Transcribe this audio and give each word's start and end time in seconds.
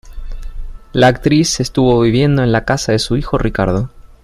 La 0.93 1.05
actriz 1.09 1.59
estuvo 1.59 1.99
viviendo 2.01 2.41
en 2.41 2.51
la 2.51 2.65
casa 2.65 2.91
de 2.91 2.97
su 2.97 3.17
hijo 3.17 3.37
Ricardo. 3.37 3.91